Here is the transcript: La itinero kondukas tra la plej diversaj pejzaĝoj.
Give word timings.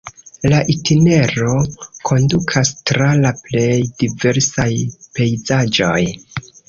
La 0.51 0.59
itinero 0.75 1.51
kondukas 2.09 2.71
tra 2.93 3.09
la 3.25 3.33
plej 3.43 3.77
diversaj 4.05 4.69
pejzaĝoj. 5.19 6.01